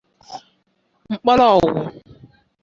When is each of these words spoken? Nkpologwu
Nkpologwu 1.07 1.83